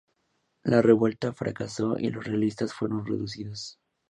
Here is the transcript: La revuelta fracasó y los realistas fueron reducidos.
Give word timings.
La 0.63 0.81
revuelta 0.81 1.31
fracasó 1.31 1.99
y 1.99 2.09
los 2.09 2.25
realistas 2.25 2.73
fueron 2.73 3.05
reducidos. 3.05 3.77